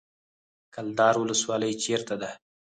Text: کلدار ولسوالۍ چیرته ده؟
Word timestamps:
کلدار 0.73 1.15
ولسوالۍ 1.19 1.73
چیرته 1.83 2.15
ده؟ 2.21 2.29